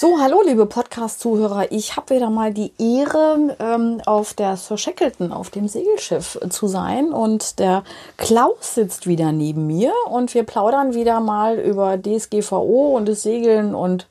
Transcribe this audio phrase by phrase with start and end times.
[0.00, 1.72] So, hallo liebe Podcast-Zuhörer.
[1.72, 6.68] Ich habe wieder mal die Ehre, ähm, auf der Sir Shackleton, auf dem Segelschiff zu
[6.68, 7.12] sein.
[7.12, 7.84] Und der
[8.16, 13.74] Klaus sitzt wieder neben mir und wir plaudern wieder mal über DSGVO und das Segeln
[13.74, 14.06] und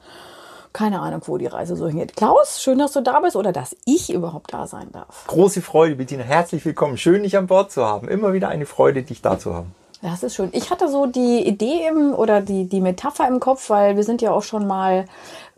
[0.73, 2.15] keine Ahnung, wo die Reise so hingeht.
[2.15, 5.25] Klaus, schön, dass du da bist oder dass ich überhaupt da sein darf.
[5.25, 6.21] Große Freude, Bettina.
[6.21, 6.97] Herzlich willkommen.
[6.97, 8.07] Schön, dich an Bord zu haben.
[8.07, 9.73] Immer wieder eine Freude, dich da zu haben.
[10.01, 10.49] Das ist schön.
[10.53, 14.21] Ich hatte so die Idee im, oder die, die Metapher im Kopf, weil wir sind
[14.21, 15.05] ja auch schon mal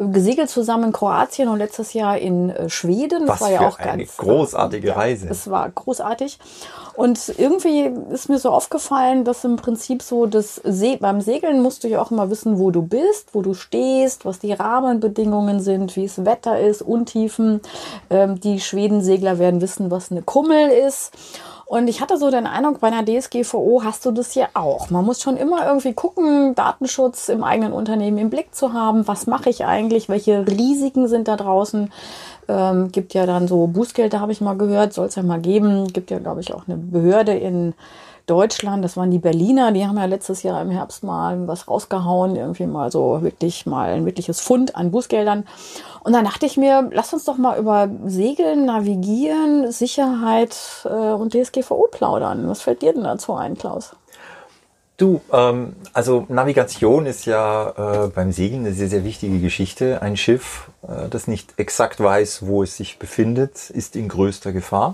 [0.10, 3.28] gesegelt zusammen in Kroatien und letztes Jahr in äh, Schweden.
[3.28, 5.28] Das Was war ja auch eine ganz großartige ja, Reise.
[5.30, 6.40] Es war großartig.
[6.96, 11.84] Und irgendwie ist mir so aufgefallen, dass im Prinzip so das Se beim Segeln musst
[11.84, 15.96] du ja auch immer wissen, wo du bist, wo du stehst, was die Rahmenbedingungen sind,
[15.96, 17.62] wie es Wetter ist, Untiefen.
[18.10, 21.12] Ähm, die Schwedensegler werden wissen, was eine Kummel ist.
[21.72, 24.90] Und ich hatte so den Eindruck, bei einer DSGVO hast du das hier auch.
[24.90, 29.08] Man muss schon immer irgendwie gucken, Datenschutz im eigenen Unternehmen im Blick zu haben.
[29.08, 29.91] Was mache ich eigentlich?
[30.10, 31.92] Welche Risiken sind da draußen?
[32.48, 35.88] Ähm, gibt ja dann so Bußgelder, habe ich mal gehört, soll es ja mal geben.
[35.88, 37.74] Gibt ja, glaube ich, auch eine Behörde in
[38.26, 42.36] Deutschland, das waren die Berliner, die haben ja letztes Jahr im Herbst mal was rausgehauen,
[42.36, 45.46] irgendwie mal so wirklich mal ein wirkliches Fund an Bußgeldern.
[46.04, 51.34] Und dann dachte ich mir, lass uns doch mal über Segeln, Navigieren, Sicherheit äh, und
[51.34, 52.48] DSGVO plaudern.
[52.48, 53.96] Was fällt dir denn dazu ein, Klaus?
[55.02, 60.00] Du, ähm, also Navigation ist ja äh, beim Segeln eine sehr, sehr wichtige Geschichte.
[60.04, 64.94] Ein Schiff, äh, das nicht exakt weiß, wo es sich befindet, ist in größter Gefahr.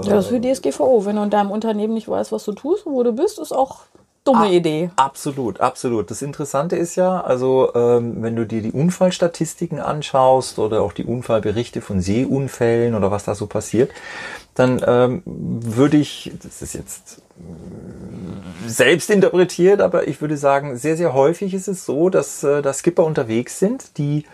[0.00, 1.04] Ja, das ist wie DSGVO.
[1.06, 3.50] Wenn du in deinem Unternehmen nicht weißt, was du tust und wo du bist, ist
[3.50, 3.80] auch
[4.24, 4.90] dumme ah, Idee.
[4.96, 6.10] Absolut, absolut.
[6.10, 11.04] Das Interessante ist ja, also ähm, wenn du dir die Unfallstatistiken anschaust oder auch die
[11.04, 13.90] Unfallberichte von Seeunfällen oder was da so passiert,
[14.54, 17.22] dann ähm, würde ich, das ist jetzt
[18.66, 22.80] selbst interpretiert, aber ich würde sagen, sehr, sehr häufig ist es so, dass, äh, dass
[22.80, 24.24] Skipper unterwegs sind, die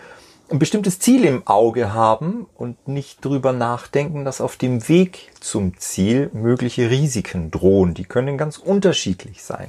[0.50, 5.78] ein bestimmtes Ziel im Auge haben und nicht drüber nachdenken, dass auf dem Weg zum
[5.78, 7.94] Ziel mögliche Risiken drohen.
[7.94, 9.68] Die können ganz unterschiedlich sein.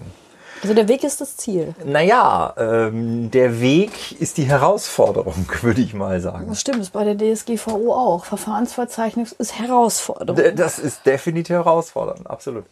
[0.64, 1.76] Also der Weg ist das Ziel.
[1.86, 6.48] Naja, ähm, der Weg ist die Herausforderung, würde ich mal sagen.
[6.48, 8.26] Das stimmt, das ist bei der DSGVO auch.
[8.26, 10.56] Verfahrensverzeichnis ist Herausforderung.
[10.56, 12.66] Das ist definitiv herausfordernd, absolut.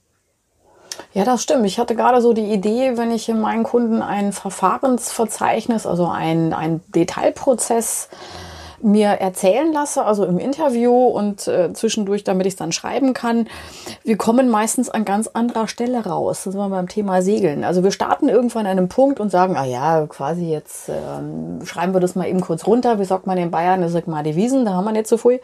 [1.14, 1.66] Ja, das stimmt.
[1.66, 6.82] Ich hatte gerade so die Idee, wenn ich meinen Kunden ein Verfahrensverzeichnis, also ein, ein
[6.90, 8.10] Detailprozess
[8.82, 13.48] mir erzählen lasse, also im Interview und äh, zwischendurch, damit ich es dann schreiben kann.
[14.04, 16.44] Wir kommen meistens an ganz anderer Stelle raus.
[16.44, 17.64] Das wir beim Thema Segeln.
[17.64, 21.94] Also wir starten irgendwann an einem Punkt und sagen, ah ja, quasi jetzt ähm, schreiben
[21.94, 23.00] wir das mal eben kurz runter.
[23.00, 23.82] Wie sagt man in Bayern?
[23.82, 25.40] Das sagt mal Devisen, da haben wir nicht so viel.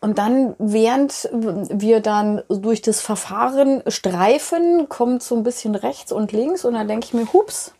[0.00, 6.30] Und dann, während wir dann durch das Verfahren streifen, kommt so ein bisschen rechts und
[6.32, 7.72] links und dann denke ich mir, hups,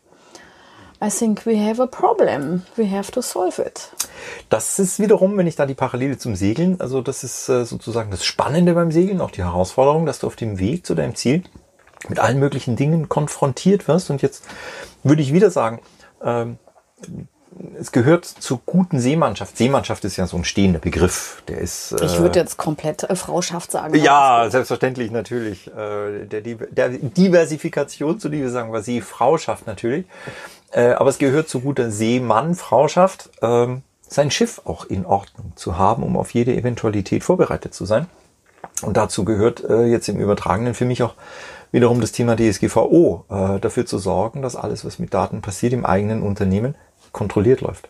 [1.04, 2.62] I think we have a problem.
[2.76, 3.90] We have to solve it.
[4.48, 8.10] Das ist wiederum, wenn ich da die Parallele zum Segeln, also das ist äh, sozusagen
[8.10, 11.42] das Spannende beim Segeln, auch die Herausforderung, dass du auf dem Weg zu deinem Ziel
[12.08, 14.08] mit allen möglichen Dingen konfrontiert wirst.
[14.10, 14.44] Und jetzt
[15.02, 15.80] würde ich wieder sagen,
[16.22, 16.58] ähm,
[17.78, 19.56] es gehört zur guten Seemannschaft.
[19.56, 21.42] Seemannschaft ist ja so ein stehender Begriff.
[21.48, 21.92] Der ist.
[21.92, 23.94] Äh, ich würde jetzt komplett äh, Frauschaft sagen.
[23.94, 25.68] Ja, selbstverständlich natürlich.
[25.68, 30.06] Äh, der, der Diversifikation, zu die wir sagen wir Seefrauschaft natürlich.
[30.74, 36.02] Äh, aber es gehört zu guter Seemann-Frauschaft, ähm, sein Schiff auch in Ordnung zu haben,
[36.02, 38.06] um auf jede Eventualität vorbereitet zu sein.
[38.82, 41.14] Und dazu gehört äh, jetzt im Übertragenen für mich auch
[41.70, 45.86] wiederum das Thema DSGVO, äh, dafür zu sorgen, dass alles, was mit Daten passiert im
[45.86, 46.74] eigenen Unternehmen,
[47.12, 47.88] kontrolliert läuft,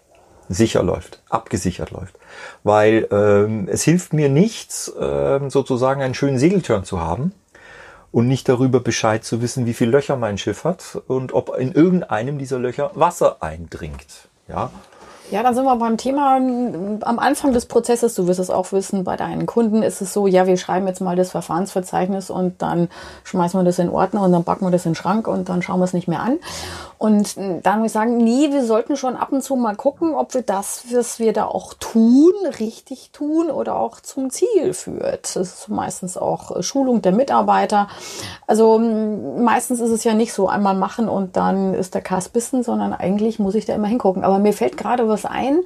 [0.50, 2.14] sicher läuft, abgesichert läuft.
[2.64, 7.32] Weil ähm, es hilft mir nichts, ähm, sozusagen einen schönen Segeltörn zu haben
[8.14, 11.72] und nicht darüber Bescheid zu wissen, wie viele Löcher mein Schiff hat und ob in
[11.72, 14.28] irgendeinem dieser Löcher Wasser eindringt.
[14.46, 14.70] Ja,
[15.30, 18.14] ja, dann sind wir beim Thema am Anfang des Prozesses.
[18.14, 21.00] Du wirst es auch wissen, bei deinen Kunden ist es so, ja, wir schreiben jetzt
[21.00, 22.88] mal das Verfahrensverzeichnis und dann
[23.24, 25.62] schmeißen wir das in Ordner und dann packen wir das in den Schrank und dann
[25.62, 26.38] schauen wir es nicht mehr an.
[26.98, 30.32] Und dann muss ich sagen, nee, wir sollten schon ab und zu mal gucken, ob
[30.34, 35.36] wir das, was wir da auch tun, richtig tun oder auch zum Ziel führt.
[35.36, 37.88] Das ist meistens auch Schulung der Mitarbeiter.
[38.46, 42.62] Also meistens ist es ja nicht so einmal machen und dann ist der Kass bissen,
[42.62, 44.24] sondern eigentlich muss ich da immer hingucken.
[44.24, 45.60] Aber mir fällt gerade was ein.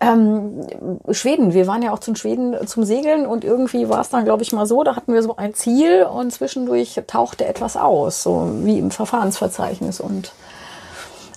[0.00, 0.66] Ähm,
[1.10, 4.42] Schweden, wir waren ja auch zum Schweden zum Segeln und irgendwie war es dann, glaube
[4.44, 8.48] ich, mal so, da hatten wir so ein Ziel und zwischendurch tauchte etwas aus, so
[8.62, 10.32] wie im Verfahrensverzeichnis und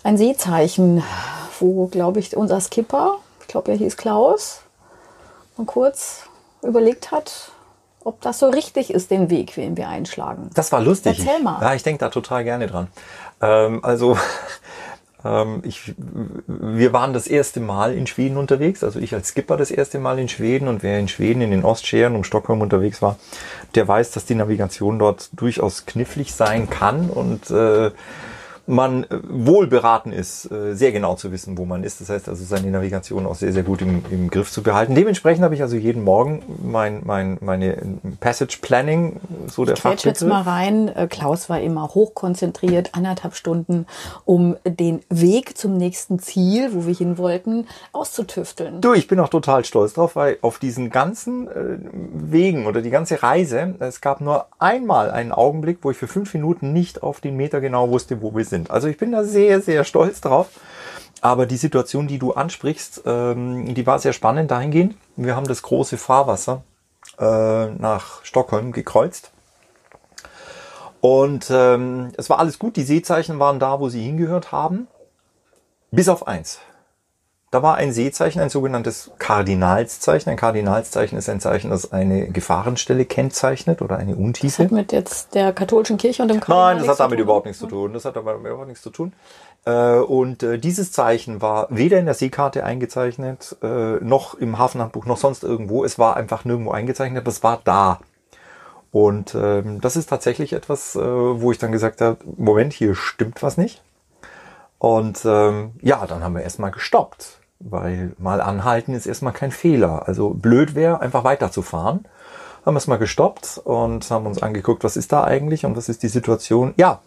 [0.03, 1.03] ein Seezeichen,
[1.59, 4.61] wo, glaube ich, unser Skipper, ich glaube, er hieß Klaus,
[5.57, 6.27] mal kurz
[6.61, 7.51] überlegt hat,
[8.03, 10.49] ob das so richtig ist, den Weg, den wir einschlagen.
[10.53, 11.19] Das war lustig.
[11.19, 11.61] Erzähl mal.
[11.61, 12.87] Ja, ich denke da total gerne dran.
[13.41, 14.17] Ähm, also
[15.63, 15.95] ich,
[16.47, 20.19] wir waren das erste Mal in Schweden unterwegs, also ich als Skipper das erste Mal
[20.19, 20.67] in Schweden.
[20.67, 23.17] Und wer in Schweden in den Ostscheren um Stockholm unterwegs war,
[23.75, 27.09] der weiß, dass die Navigation dort durchaus knifflig sein kann.
[27.09, 27.91] Und äh,
[28.67, 32.01] man äh, wohl beraten ist, äh, sehr genau zu wissen, wo man ist.
[32.01, 34.93] Das heißt also, seine Navigation auch sehr, sehr gut im, im Griff zu behalten.
[34.93, 37.77] Dementsprechend habe ich also jeden Morgen mein, mein, meine
[38.19, 40.89] Passage Planning, so der ich jetzt mal rein.
[40.89, 43.85] Äh, Klaus war immer hochkonzentriert, anderthalb Stunden,
[44.25, 48.81] um den Weg zum nächsten Ziel, wo wir hin wollten, auszutüfteln.
[48.81, 51.47] Du, ich bin auch total stolz drauf, weil auf diesen ganzen
[52.13, 56.33] Wegen oder die ganze Reise, es gab nur einmal einen Augenblick, wo ich für fünf
[56.33, 58.71] Minuten nicht auf den Meter genau wusste, wo wir sind sind.
[58.71, 60.47] Also ich bin da sehr, sehr stolz drauf.
[61.19, 64.95] Aber die Situation, die du ansprichst, ähm, die war sehr spannend dahingehend.
[65.15, 66.63] Wir haben das große Fahrwasser
[67.17, 69.31] äh, nach Stockholm gekreuzt.
[71.01, 74.87] Und ähm, es war alles gut, die Seezeichen waren da, wo sie hingehört haben.
[75.89, 76.59] Bis auf eins.
[77.49, 80.29] Da war ein Seezeichen, ein sogenanntes Kardinalszeichen.
[80.29, 84.63] Ein Kardinalszeichen ist ein Zeichen, das eine Gefahrenstelle kennzeichnet oder eine Untiefe.
[84.63, 87.45] Das hat mit jetzt der katholischen Kirche und dem Kardinal Nein, das hat damit überhaupt
[87.45, 87.93] nichts zu tun.
[87.93, 89.13] Das hat damit überhaupt nichts zu tun.
[89.63, 95.05] Äh, und äh, dieses Zeichen war weder in der Seekarte eingezeichnet, äh, noch im Hafenhandbuch,
[95.05, 95.85] noch sonst irgendwo.
[95.85, 98.01] Es war einfach nirgendwo eingezeichnet, aber es war da.
[98.91, 103.57] Und ähm, das ist tatsächlich etwas, wo ich dann gesagt habe, Moment, hier stimmt was
[103.57, 103.83] nicht.
[104.79, 110.07] Und ähm, ja, dann haben wir erstmal gestoppt, weil mal anhalten ist erstmal kein Fehler.
[110.07, 112.05] Also blöd wäre, einfach weiterzufahren.
[112.65, 115.89] Haben wir es mal gestoppt und haben uns angeguckt, was ist da eigentlich und was
[115.89, 116.73] ist die Situation.
[116.77, 116.99] Ja,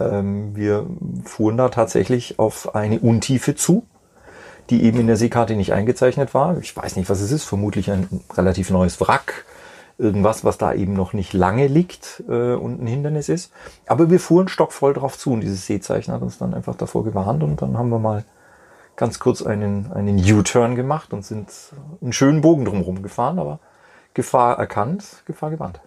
[0.00, 0.86] ähm, wir
[1.24, 3.86] fuhren da tatsächlich auf eine Untiefe zu,
[4.70, 6.58] die eben in der Seekarte nicht eingezeichnet war.
[6.58, 9.44] Ich weiß nicht, was es ist, vermutlich ein relativ neues Wrack
[10.02, 13.52] irgendwas, was da eben noch nicht lange liegt äh, und ein Hindernis ist.
[13.86, 17.42] Aber wir fuhren stockvoll drauf zu und dieses Seezeichen hat uns dann einfach davor gewarnt
[17.42, 18.24] und dann haben wir mal
[18.96, 21.48] ganz kurz einen, einen U-Turn gemacht und sind
[22.02, 23.60] einen schönen Bogen drumherum gefahren, aber
[24.14, 25.80] Gefahr erkannt, Gefahr gewarnt.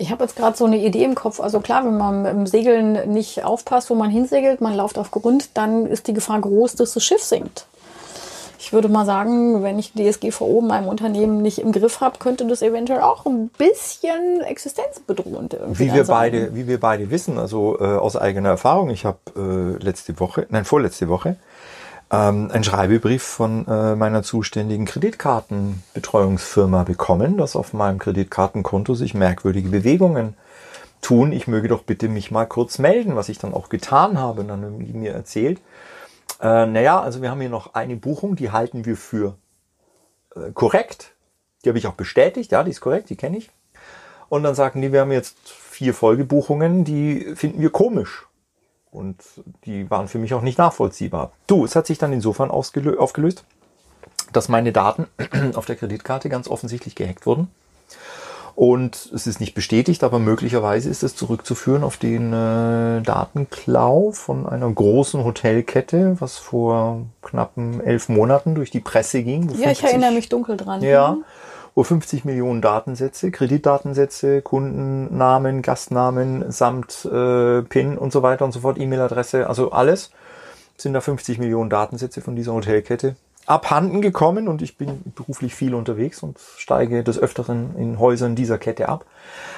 [0.00, 1.40] Ich habe jetzt gerade so eine Idee im Kopf.
[1.40, 5.56] Also klar, wenn man im Segeln nicht aufpasst, wo man hinsegelt, man läuft auf Grund,
[5.56, 7.66] dann ist die Gefahr groß, dass das Schiff sinkt.
[8.60, 12.18] Ich würde mal sagen, wenn ich die DSGVO in meinem Unternehmen nicht im Griff habe,
[12.18, 16.16] könnte das eventuell auch ein bisschen existenzbedrohend irgendwie wie wir sein.
[16.16, 20.46] beide, Wie wir beide wissen, also äh, aus eigener Erfahrung, ich habe äh, letzte Woche,
[20.50, 21.36] nein, vorletzte Woche,
[22.10, 29.68] ähm, einen Schreibebrief von äh, meiner zuständigen Kreditkartenbetreuungsfirma bekommen, dass auf meinem Kreditkartenkonto sich merkwürdige
[29.68, 30.34] Bewegungen
[31.00, 31.30] tun.
[31.30, 34.40] Ich möge doch bitte mich mal kurz melden, was ich dann auch getan habe.
[34.40, 35.60] Und dann haben die mir erzählt,
[36.40, 39.36] äh, naja, also wir haben hier noch eine Buchung, die halten wir für
[40.34, 41.14] äh, korrekt.
[41.64, 43.50] Die habe ich auch bestätigt, ja, die ist korrekt, die kenne ich.
[44.28, 48.26] Und dann sagten die, wir haben jetzt vier Folgebuchungen, die finden wir komisch.
[48.90, 49.22] Und
[49.64, 51.32] die waren für mich auch nicht nachvollziehbar.
[51.46, 53.44] Du, es hat sich dann insofern aufgelöst,
[54.32, 55.06] dass meine Daten
[55.54, 57.48] auf der Kreditkarte ganz offensichtlich gehackt wurden.
[58.58, 64.48] Und es ist nicht bestätigt, aber möglicherweise ist es zurückzuführen auf den äh, Datenklau von
[64.48, 69.42] einer großen Hotelkette, was vor knappen elf Monaten durch die Presse ging.
[69.50, 70.82] Ja, 50, ich erinnere mich dunkel dran.
[70.82, 71.24] Ja, mhm.
[71.76, 78.58] wo 50 Millionen Datensätze, Kreditdatensätze, Kundennamen, Gastnamen samt äh, PIN und so weiter und so
[78.58, 80.10] fort, E-Mail-Adresse, also alles,
[80.76, 83.14] sind da 50 Millionen Datensätze von dieser Hotelkette
[83.48, 88.58] abhanden gekommen und ich bin beruflich viel unterwegs und steige des Öfteren in Häusern dieser
[88.58, 89.06] Kette ab.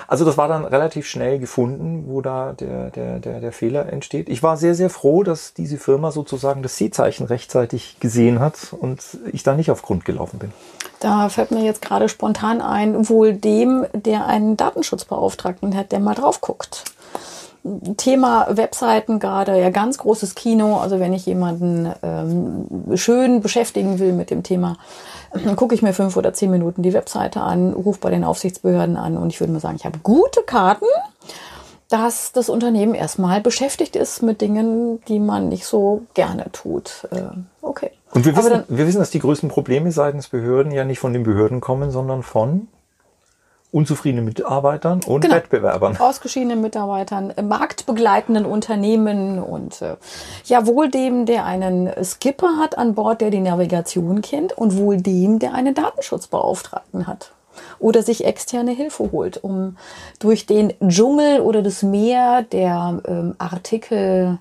[0.06, 4.28] Also das war dann relativ schnell gefunden, wo da der, der, der, der Fehler entsteht.
[4.28, 9.02] Ich war sehr, sehr froh, dass diese Firma sozusagen das Seezeichen rechtzeitig gesehen hat und
[9.32, 10.52] ich da nicht auf Grund gelaufen bin.
[11.00, 16.14] Da fällt mir jetzt gerade spontan ein, wohl dem, der einen Datenschutzbeauftragten hat, der mal
[16.14, 16.84] drauf guckt.
[17.96, 20.78] Thema Webseiten gerade, ja ganz großes Kino.
[20.78, 24.76] Also wenn ich jemanden ähm, schön beschäftigen will mit dem Thema,
[25.32, 28.96] dann gucke ich mir fünf oder zehn Minuten die Webseite an, rufe bei den Aufsichtsbehörden
[28.96, 30.86] an und ich würde mal sagen, ich habe gute Karten,
[31.88, 37.08] dass das Unternehmen erstmal beschäftigt ist mit Dingen, die man nicht so gerne tut.
[37.10, 37.22] Äh,
[37.62, 37.90] okay.
[38.12, 41.24] Und wir wissen, wir wissen, dass die größten Probleme seitens Behörden ja nicht von den
[41.24, 42.68] Behörden kommen, sondern von
[43.72, 45.36] unzufriedenen Mitarbeitern und genau.
[45.36, 45.96] Wettbewerbern.
[45.98, 49.96] Ausgeschiedenen Mitarbeitern, äh, marktbegleitenden Unternehmen und äh,
[50.44, 54.96] ja wohl dem, der einen Skipper hat an Bord, der die Navigation kennt und wohl
[54.96, 57.32] dem, der einen Datenschutzbeauftragten hat
[57.78, 59.76] oder sich externe Hilfe holt, um
[60.18, 64.38] durch den Dschungel oder das Meer der ähm, Artikel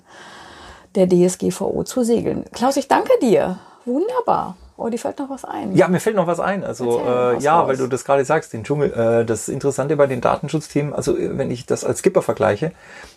[0.94, 2.44] der DSGVO zu segeln.
[2.52, 3.58] Klaus, ich danke dir.
[3.84, 4.56] Wunderbar.
[4.80, 5.76] Oh, die fällt noch was ein.
[5.76, 6.64] Ja, mir fällt noch was ein.
[6.64, 7.68] Also äh, ja, raus.
[7.68, 8.92] weil du das gerade sagst, den Dschungel.
[8.92, 12.72] Äh, das Interessante bei den Datenschutzthemen, also äh, wenn ich das als Skipper vergleiche,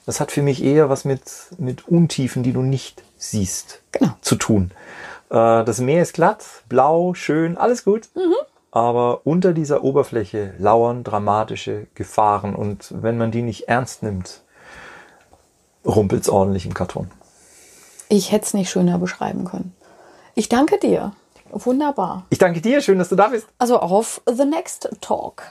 [0.05, 1.21] das hat für mich eher was mit
[1.57, 4.11] mit Untiefen, die du nicht siehst, genau.
[4.19, 4.71] zu tun.
[5.29, 8.09] Äh, das Meer ist glatt, blau, schön, alles gut.
[8.13, 8.35] Mhm.
[8.71, 14.41] Aber unter dieser Oberfläche lauern dramatische Gefahren und wenn man die nicht ernst nimmt,
[15.85, 17.09] rumpelt's ordentlich im Karton.
[18.09, 19.73] Ich hätte es nicht schöner beschreiben können.
[20.35, 21.13] Ich danke dir.
[21.53, 22.25] Wunderbar.
[22.29, 23.47] Ich danke dir, schön, dass du da bist.
[23.57, 25.43] Also auf The Next Talk.